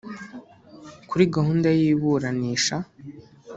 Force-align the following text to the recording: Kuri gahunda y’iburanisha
Kuri 1.09 1.23
gahunda 1.35 1.67
y’iburanisha 1.79 2.75